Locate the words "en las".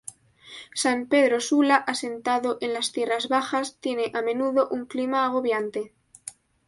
2.61-2.91